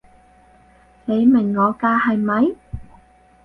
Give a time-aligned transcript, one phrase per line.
[1.05, 2.55] 你明我㗎係咪？